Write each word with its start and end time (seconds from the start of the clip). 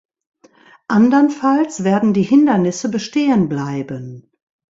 Andernfalls 0.87 1.83
werden 1.83 2.15
die 2.15 2.23
Hindernisse 2.23 2.89
bestehen 2.89 3.47
bleiben. 3.49 4.31